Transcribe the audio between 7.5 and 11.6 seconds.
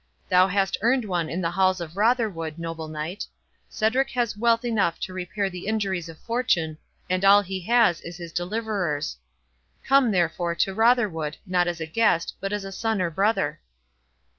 has is his deliverer's—Come, therefore, to Rotherwood,